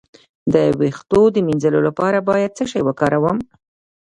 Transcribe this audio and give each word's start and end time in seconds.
د 0.53 0.55
ویښتو 0.79 1.21
د 1.31 1.37
مینځلو 1.47 1.79
لپاره 1.87 2.17
باید 2.29 2.51
څه 2.57 2.63
شی 2.71 2.81
وکاروم؟ 2.87 3.37